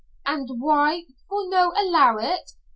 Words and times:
"And 0.25 0.49
why 0.59 1.03
for 1.29 1.47
no 1.47 1.73
allow 1.77 2.17
it? 2.17 2.53